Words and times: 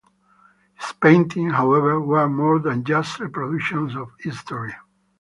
His 0.79 0.93
paintings, 0.93 1.53
however, 1.53 2.01
were 2.01 2.27
more 2.27 2.57
than 2.57 2.83
just 2.83 3.19
reproductions 3.19 3.95
of 3.95 4.09
history. 4.19 4.73